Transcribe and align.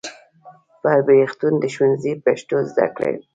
بر 0.83 0.99
پښتون 1.07 1.53
د 1.59 1.63
ښوونځي 1.73 2.13
پښتو 2.25 2.57
زده 2.69 2.87
کوي. 2.97 3.21